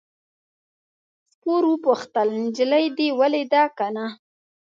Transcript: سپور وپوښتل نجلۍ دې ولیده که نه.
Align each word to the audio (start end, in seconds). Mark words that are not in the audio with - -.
سپور 1.31 1.63
وپوښتل 1.69 2.27
نجلۍ 2.43 2.85
دې 2.97 3.07
ولیده 3.19 3.63
که 3.77 3.87
نه. 3.95 4.07